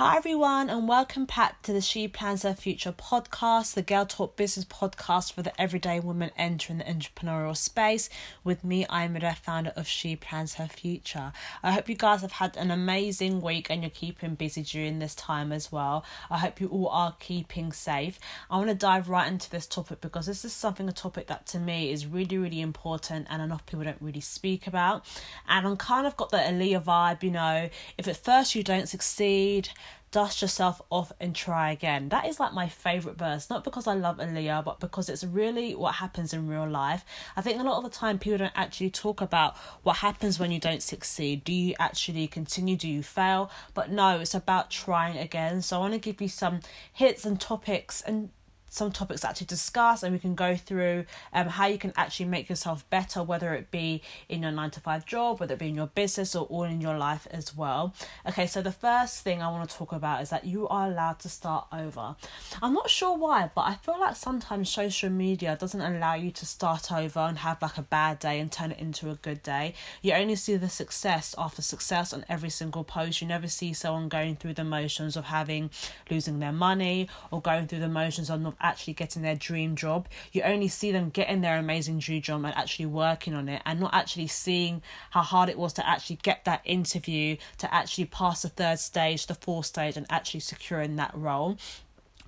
[0.00, 4.34] Hi, everyone, and welcome back to the She Plans Her Future podcast, the Girl Talk
[4.34, 8.08] Business podcast for the everyday woman entering the entrepreneurial space.
[8.42, 11.34] With me, I'm the founder of She Plans Her Future.
[11.62, 15.14] I hope you guys have had an amazing week and you're keeping busy during this
[15.14, 16.02] time as well.
[16.30, 18.18] I hope you all are keeping safe.
[18.50, 21.44] I want to dive right into this topic because this is something, a topic that
[21.48, 25.04] to me is really, really important and enough people don't really speak about.
[25.46, 28.88] And I'm kind of got the Aaliyah vibe, you know, if at first you don't
[28.88, 29.68] succeed,
[30.10, 32.08] dust yourself off and try again.
[32.08, 35.74] That is like my favorite verse, not because I love Aaliyah, but because it's really
[35.74, 37.04] what happens in real life.
[37.36, 40.50] I think a lot of the time people don't actually talk about what happens when
[40.50, 41.44] you don't succeed.
[41.44, 42.76] Do you actually continue?
[42.76, 43.50] Do you fail?
[43.74, 45.62] But no, it's about trying again.
[45.62, 46.60] So I want to give you some
[46.92, 48.30] hits and topics and
[48.70, 52.26] some topics to actually discuss and we can go through um, how you can actually
[52.26, 55.68] make yourself better whether it be in your nine to five job whether it be
[55.68, 57.94] in your business or all in your life as well.
[58.26, 61.18] Okay so the first thing i want to talk about is that you are allowed
[61.18, 62.14] to start over.
[62.62, 66.46] I'm not sure why but i feel like sometimes social media doesn't allow you to
[66.46, 69.74] start over and have like a bad day and turn it into a good day.
[70.02, 73.20] You only see the success after success on every single post.
[73.20, 75.70] You never see someone going through the motions of having
[76.10, 80.08] losing their money or going through the motions of not actually getting their dream job.
[80.32, 83.80] You only see them getting their amazing dream job and actually working on it and
[83.80, 88.42] not actually seeing how hard it was to actually get that interview, to actually pass
[88.42, 91.58] the third stage, the fourth stage, and actually securing that role.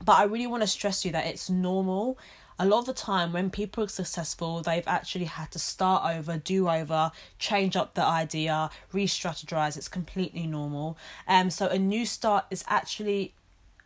[0.04, 2.18] But I really want to stress you that it's normal
[2.58, 6.36] a lot of the time when people are successful they've actually had to start over
[6.36, 10.96] do over change up the idea re-strategize it's completely normal
[11.26, 13.34] um so a new start is actually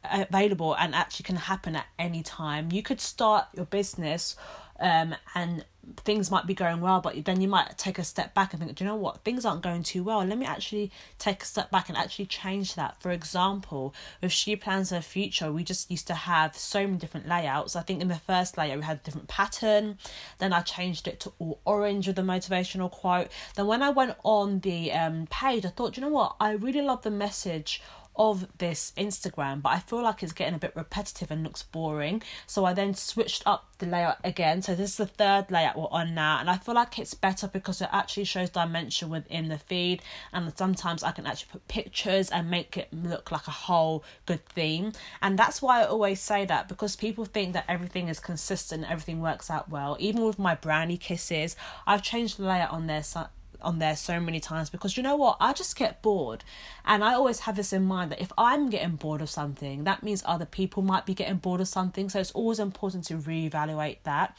[0.05, 2.71] available and actually can happen at any time.
[2.73, 4.37] You could start your business
[4.79, 5.65] um, and
[5.99, 8.77] things might be going well, but then you might take a step back and think,
[8.77, 10.25] do you know what, things aren't going too well.
[10.25, 13.01] Let me actually take a step back and actually change that.
[13.01, 17.29] For example, with She Plans Her Future, we just used to have so many different
[17.29, 17.77] layouts.
[17.77, 19.99] I think in the first layout we had a different pattern,
[20.39, 23.29] then I changed it to all orange with the motivational quote.
[23.55, 26.83] Then when I went on the um, page, I thought, you know what, I really
[26.83, 27.81] love the message
[28.17, 32.23] of this Instagram, but I feel like it's getting a bit repetitive and looks boring.
[32.47, 34.63] So I then switched up the layout again.
[34.63, 37.47] So this is the third layout we're on now, and I feel like it's better
[37.49, 42.31] because it actually shows dimension within the feed, and sometimes I can actually put pictures
[42.31, 44.93] and make it look like a whole good theme.
[45.21, 49.21] And that's why I always say that because people think that everything is consistent, everything
[49.21, 49.97] works out well.
[50.01, 51.57] Even with my brownie kisses,
[51.87, 53.27] I've changed the layout on there so
[53.61, 55.37] on there so many times because you know what?
[55.41, 56.45] I just get bored.
[56.85, 60.03] And I always have this in mind that if I'm getting bored of something that
[60.03, 62.09] means other people might be getting bored of something.
[62.09, 64.37] So it's always important to reevaluate that.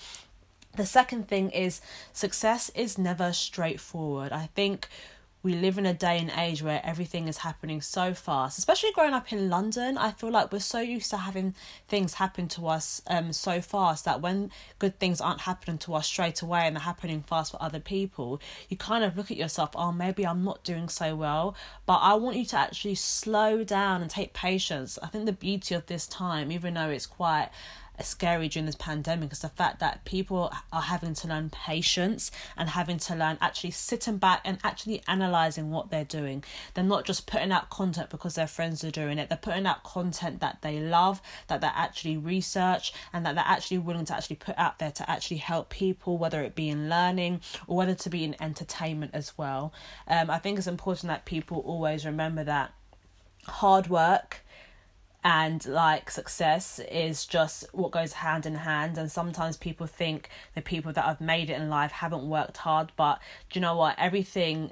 [0.76, 1.82] The second thing is
[2.14, 4.32] success is never straightforward.
[4.32, 4.88] I think
[5.44, 9.14] we live in a day and age where everything is happening so fast especially growing
[9.14, 9.98] up in london.
[9.98, 11.56] I feel like we're so used to having
[11.88, 16.08] things happen to us um so fast that when good things aren't happening to us
[16.08, 19.72] straight away and they're happening fast for other people you kind of look at yourself
[19.76, 21.56] oh maybe i'm not doing so well.
[21.86, 24.98] But i want you to actually slow down and take patience.
[25.02, 27.50] I think the beauty of this time even though it's quite
[28.06, 32.70] scary during this pandemic is the fact that people are having to learn patience and
[32.70, 36.44] having to learn actually sitting back and actually analyzing what they're doing.
[36.74, 39.30] They're not just putting out content because their friends are doing it.
[39.30, 43.80] They're putting out content that they love, that they're actually research, and that they're actually
[43.80, 47.42] willing to actually put out there to actually help people, whether it be in learning
[47.68, 49.74] or whether to be in entertainment as well.
[50.08, 52.74] Um, I think it's important that people always remember that
[53.48, 54.44] hard work
[55.28, 58.98] and like success is just what goes hand in hand.
[58.98, 62.94] And sometimes people think the people that have made it in life haven't worked hard
[62.96, 63.96] but do you know what?
[63.98, 64.72] Everything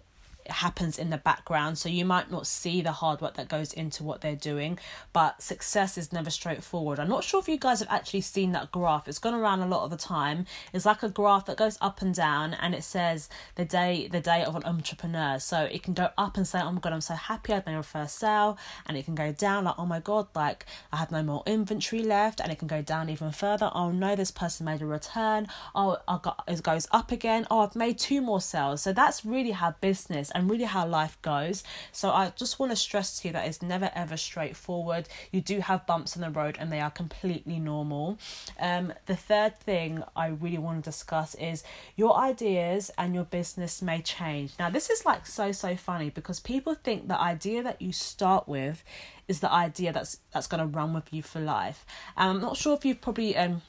[0.49, 4.03] happens in the background so you might not see the hard work that goes into
[4.03, 4.77] what they're doing
[5.13, 6.99] but success is never straightforward.
[6.99, 9.07] I'm not sure if you guys have actually seen that graph.
[9.07, 10.45] It's gone around a lot of the time.
[10.73, 14.19] It's like a graph that goes up and down and it says the day the
[14.19, 15.39] day of an entrepreneur.
[15.39, 17.75] So it can go up and say oh my god i'm so happy I made
[17.75, 21.11] my first sale and it can go down like oh my god like i have
[21.11, 23.71] no more inventory left and it can go down even further.
[23.73, 25.47] Oh no this person made a return.
[25.73, 27.47] Oh i got it goes up again.
[27.49, 28.81] Oh i've made two more sales.
[28.81, 31.63] So that's really how business and really how life goes.
[31.91, 35.07] So I just want to stress to you that it's never ever straightforward.
[35.31, 38.19] You do have bumps in the road and they are completely normal.
[38.59, 41.63] Um, the third thing I really want to discuss is
[41.95, 44.51] your ideas and your business may change.
[44.59, 48.47] Now, this is like so, so funny because people think the idea that you start
[48.47, 48.83] with
[49.27, 51.85] is the idea that's that's going to run with you for life.
[52.15, 53.61] And I'm not sure if you've probably um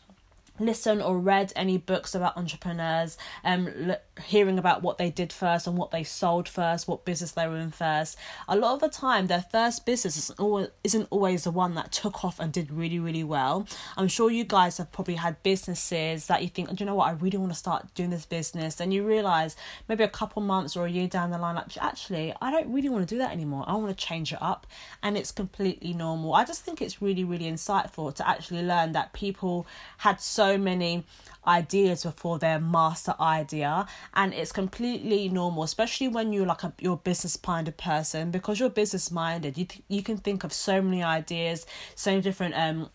[0.58, 5.66] listened or read any books about entrepreneurs um l- hearing about what they did first
[5.66, 8.16] and what they sold first what business they were in first.
[8.48, 11.92] A lot of the time their first business isn't always, isn't always the one that
[11.92, 13.66] took off and did really really well.
[13.96, 17.08] I'm sure you guys have probably had businesses that you think do you know what?
[17.08, 18.80] I really want to start doing this business.
[18.80, 19.56] And you realize
[19.88, 22.88] maybe a couple months or a year down the line like actually i don't really
[22.88, 23.64] want to do that anymore.
[23.66, 24.66] I want to change it up
[25.02, 26.34] and it's completely normal.
[26.34, 29.66] I just think it's really really insightful to actually learn that people
[29.98, 31.04] had so so many
[31.46, 36.96] ideas before their master idea and it's completely normal especially when you're like a you're
[36.96, 41.04] business minded person because you're business minded you th- you can think of so many
[41.04, 41.64] ideas
[41.94, 42.90] so many different um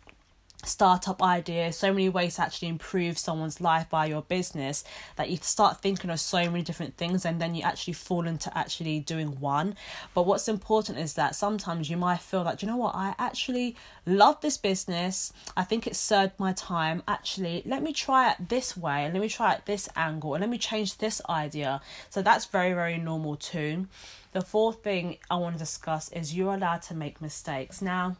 [0.63, 4.83] startup ideas, so many ways to actually improve someone's life by your business
[5.15, 8.55] that you start thinking of so many different things and then you actually fall into
[8.57, 9.75] actually doing one.
[10.13, 13.75] But what's important is that sometimes you might feel like, you know what, I actually
[14.05, 15.33] love this business.
[15.55, 17.03] I think it served my time.
[17.07, 20.41] Actually, let me try it this way and let me try it this angle and
[20.41, 21.81] let me change this idea.
[22.09, 23.87] So that's very, very normal too.
[24.33, 27.81] The fourth thing I want to discuss is you're allowed to make mistakes.
[27.81, 28.15] Now,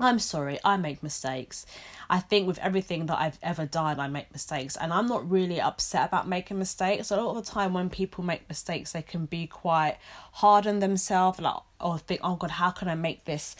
[0.00, 1.66] I'm sorry, I make mistakes.
[2.08, 5.60] I think with everything that I've ever done, I make mistakes, and I'm not really
[5.60, 7.10] upset about making mistakes.
[7.10, 9.96] A lot of the time, when people make mistakes, they can be quite
[10.34, 13.56] hard on themselves, like or think, "Oh God, how can I make this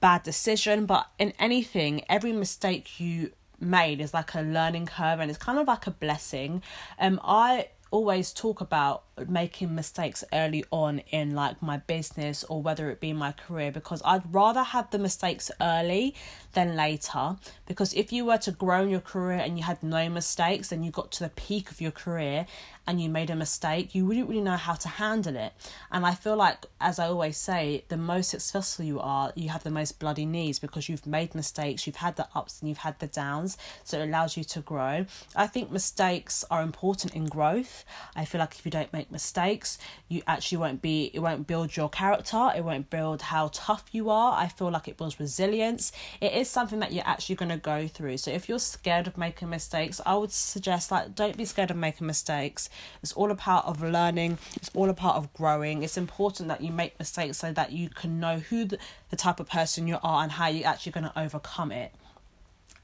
[0.00, 5.30] bad decision?" But in anything, every mistake you made is like a learning curve, and
[5.30, 6.62] it's kind of like a blessing.
[6.98, 12.90] Um, I always talk about making mistakes early on in like my business or whether
[12.90, 16.14] it be my career because I'd rather have the mistakes early
[16.52, 17.36] than later.
[17.66, 20.84] Because if you were to grow in your career and you had no mistakes and
[20.84, 22.46] you got to the peak of your career
[22.86, 25.52] and you made a mistake you wouldn't really know how to handle it.
[25.92, 29.62] And I feel like as I always say the most successful you are you have
[29.62, 32.98] the most bloody knees because you've made mistakes you've had the ups and you've had
[32.98, 35.06] the downs so it allows you to grow.
[35.36, 37.84] I think mistakes are important in growth.
[38.16, 39.78] I feel like if you don't make mistakes.
[40.08, 42.50] You actually won't be it won't build your character.
[42.56, 44.36] It won't build how tough you are.
[44.36, 45.92] I feel like it builds resilience.
[46.20, 48.18] It is something that you're actually going to go through.
[48.18, 51.76] So if you're scared of making mistakes i would suggest like don't be scared of
[51.76, 52.68] making mistakes.
[53.02, 54.38] It's all a part of learning.
[54.56, 55.82] It's all a part of growing.
[55.82, 58.78] It's important that you make mistakes so that you can know who the,
[59.10, 61.92] the type of person you are and how you're actually going to overcome it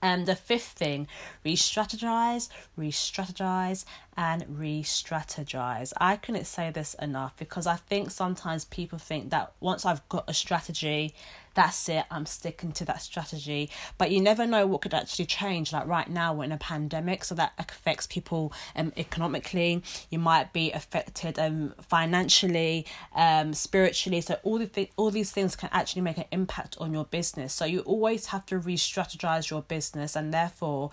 [0.06, 1.08] and the fifth thing,
[1.44, 3.84] re strategize, re strategize,
[4.16, 5.92] and re strategize.
[5.98, 10.24] I couldn't say this enough because I think sometimes people think that once I've got
[10.28, 11.12] a strategy,
[11.56, 13.70] that's it, I'm sticking to that strategy.
[13.98, 15.72] But you never know what could actually change.
[15.72, 19.82] Like right now, we're in a pandemic, so that affects people um, economically.
[20.10, 24.20] You might be affected um, financially, um, spiritually.
[24.20, 27.52] So all the th- all these things can actually make an impact on your business.
[27.52, 30.92] So you always have to re strategize your business, and therefore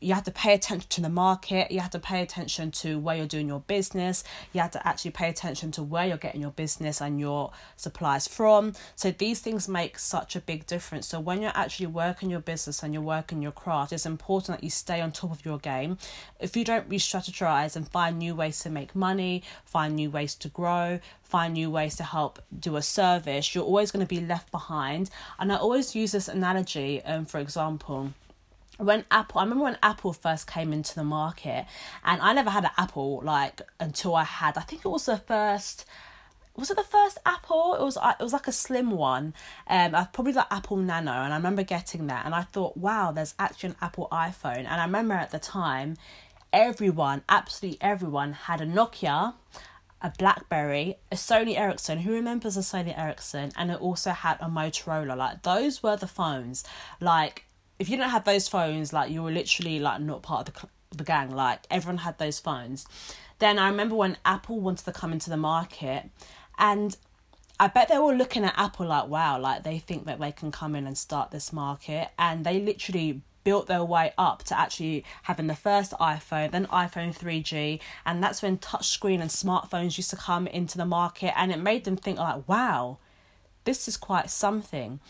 [0.00, 3.16] you have to pay attention to the market you have to pay attention to where
[3.16, 6.50] you're doing your business you have to actually pay attention to where you're getting your
[6.50, 8.72] business and your supplies from.
[8.96, 11.06] So these things make such a big difference.
[11.06, 14.64] So when you're actually working your business and you're working your craft it's important that
[14.64, 15.98] you stay on top of your game.
[16.38, 20.48] If you don't re-strategize and find new ways to make money find new ways to
[20.48, 24.50] grow find new ways to help do a service you're always going to be left
[24.50, 25.10] behind.
[25.38, 28.12] And i always use this analogy um for example
[28.80, 31.66] when Apple, I remember when Apple first came into the market,
[32.04, 35.16] and I never had an Apple like until I had, I think it was the
[35.16, 35.84] first.
[36.56, 37.74] Was it the first Apple?
[37.74, 37.96] It was.
[37.96, 39.34] Uh, it was like a slim one.
[39.66, 43.12] Um, I probably the Apple Nano, and I remember getting that, and I thought, wow,
[43.12, 44.58] there's actually an Apple iPhone.
[44.58, 45.96] And I remember at the time,
[46.52, 49.34] everyone, absolutely everyone, had a Nokia,
[50.02, 51.98] a BlackBerry, a Sony Ericsson.
[51.98, 53.52] Who remembers a Sony Ericsson?
[53.56, 55.16] And it also had a Motorola.
[55.16, 56.64] Like those were the phones.
[57.00, 57.44] Like
[57.80, 60.68] if you don't have those phones, like you were literally like not part of the
[60.96, 61.30] the gang.
[61.30, 62.86] Like everyone had those phones.
[63.38, 66.10] Then I remember when Apple wanted to come into the market,
[66.58, 66.96] and
[67.58, 70.52] I bet they were looking at Apple like, wow, like they think that they can
[70.52, 75.02] come in and start this market, and they literally built their way up to actually
[75.22, 80.16] having the first iPhone, then iPhone 3G, and that's when touchscreen and smartphones used to
[80.16, 82.98] come into the market, and it made them think like, wow,
[83.64, 85.00] this is quite something.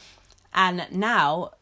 [0.55, 1.53] And now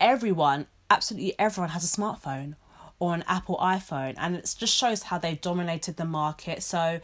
[0.00, 2.56] everyone, absolutely everyone has a smartphone
[2.98, 6.62] or an Apple iPhone, and it just shows how they've dominated the market.
[6.62, 7.00] So,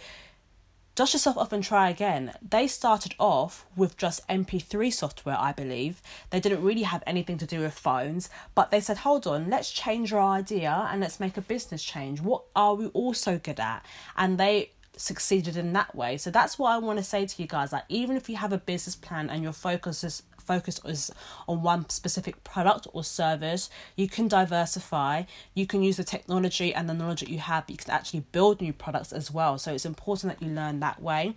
[0.95, 2.33] dust yourself off and try again.
[2.43, 6.01] They started off with just MP3 software, I believe.
[6.31, 9.71] They didn't really have anything to do with phones, but they said, hold on, let's
[9.71, 12.21] change our idea and let's make a business change.
[12.21, 13.85] What are we also good at?
[14.17, 16.17] And they succeeded in that way.
[16.17, 17.73] So that's what I want to say to you guys.
[17.73, 21.11] Like even if you have a business plan and your focus is focus is
[21.49, 25.25] on one specific product or service, you can diversify.
[25.55, 28.25] You can use the technology and the knowledge that you have, but you can actually
[28.33, 29.59] build new products as well.
[29.59, 31.35] So it's important that you learn that way.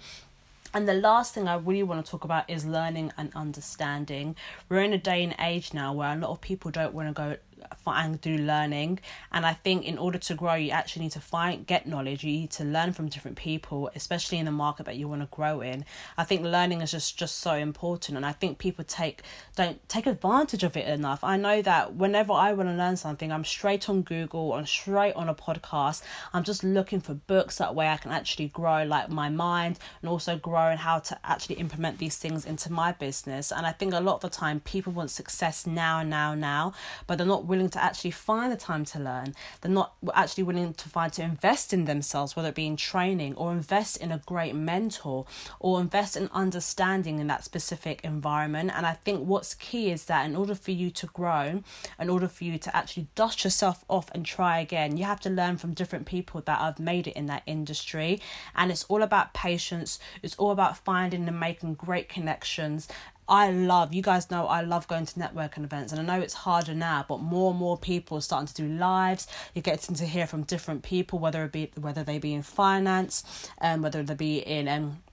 [0.74, 4.36] And the last thing I really want to talk about is learning and understanding.
[4.70, 7.14] We're in a day and age now where a lot of people don't want to
[7.14, 7.38] go
[7.86, 9.00] and do learning.
[9.32, 12.24] And i think in order to grow you actually need to find get knowledge.
[12.24, 15.28] You need to learn from different people especially in the market that you want to
[15.36, 15.86] grow in.
[16.18, 18.18] I think learning is just just so important.
[18.18, 19.22] And i think people take
[19.56, 21.24] don't take advantage of it enough.
[21.24, 25.14] I know that whenever i want to learn something i'm straight on google or straight
[25.14, 26.02] on a podcast.
[26.34, 30.10] I'm just looking for books that way i can actually grow like my mind and
[30.10, 33.52] also grow and how to actually implement these things into my business.
[33.52, 36.74] And i think a lot of the time people want success now now now
[37.06, 39.36] but they're not willing to actually find the time to learn.
[39.62, 43.36] They're not actually willing to find to invest in themselves, whether it be in training
[43.36, 45.26] or invest in a great mentor
[45.60, 48.72] or invest in understanding in that specific environment.
[48.74, 51.64] And I think what's key is that in order for you to grow,
[52.00, 55.30] in order for you to actually dust yourself off and try again, you have to
[55.30, 58.22] learn from different people that have made it in that industry.
[58.56, 62.88] And it's all about patience, it's all about finding and making great connections
[63.30, 66.34] I love, you guys know I love going to networking events and I know it's
[66.34, 69.28] harder now, but more and more people are starting to do lives.
[69.54, 73.50] You're getting to hear from different people, whether it be whether they be in finance,
[73.58, 75.04] and um, whether they be in um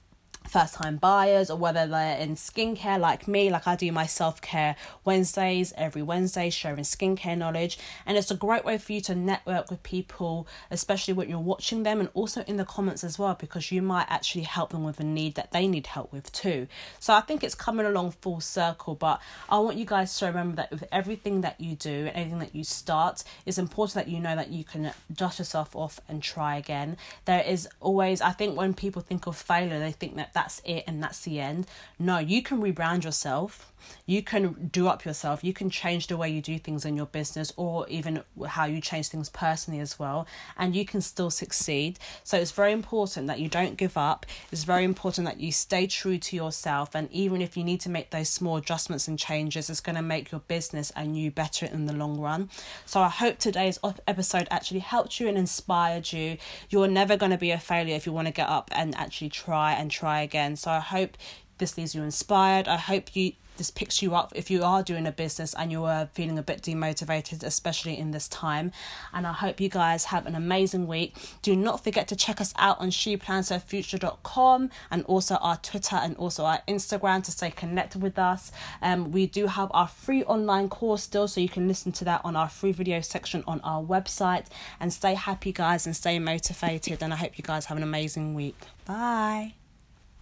[0.47, 4.77] first time buyers or whether they're in skincare like me like I do my self-care
[5.05, 7.79] Wednesdays every Wednesday sharing skincare knowledge.
[8.07, 11.83] And it's a great way for you to network with people especially when you're watching
[11.83, 15.01] them and also in the comments as well because you might actually help them with
[15.01, 16.67] a need that they need help with too.
[17.01, 20.57] So I think it's coming along full circle but I want you guys to remember
[20.57, 24.21] that with everything that you do and everything that you start it's important that you
[24.21, 26.97] know that you can dust yourself off and try again.
[27.25, 30.85] There is always I think when people think of failure they think that that's it
[30.87, 31.67] and that's the end.
[31.99, 33.73] No, you can rebrand yourself
[34.07, 35.43] you can do up yourself.
[35.43, 38.81] You can change the way you do things in your business or even how you
[38.81, 40.27] change things personally as well
[40.57, 41.99] and you can still succeed.
[42.23, 44.27] So it's very important that you don't give up.
[44.53, 47.91] It's very important that you stay true to yourself and even if you need to
[47.91, 51.67] make those small adjustments and changes it's going to make your business and you better
[51.67, 52.51] in the long run.
[52.87, 56.39] So i hope today's episode actually helped you and inspired you.
[56.71, 59.31] You're never going to be a failure if you want to get up and actually
[59.31, 60.57] try and try again.
[60.57, 61.17] So i hope
[61.59, 62.69] this leaves you inspired.
[62.69, 65.85] I hope you this picks you up if you are doing a business and you
[65.85, 68.73] are feeling a bit demotivated, especially in this time.
[69.13, 71.17] And I hope you guys have an amazing week.
[71.43, 76.45] Do not forget to check us out on sheplansherfuture.com and also our Twitter and also
[76.45, 78.53] our Instagram to stay connected with us.
[78.83, 82.21] Um, we do have our free online course still, so you can listen to that
[82.25, 84.47] on our free video section on our website.
[84.81, 87.03] And stay happy, guys, and stay motivated.
[87.03, 88.57] And I hope you guys have an amazing week.
[88.85, 89.64] Bye.